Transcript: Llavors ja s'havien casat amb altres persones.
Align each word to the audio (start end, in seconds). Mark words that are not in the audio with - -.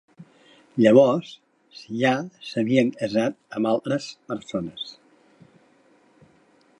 Llavors 0.83 1.33
ja 1.97 2.13
s'havien 2.51 2.89
casat 3.03 3.37
amb 3.59 3.71
altres 3.73 4.11
persones. 4.33 4.91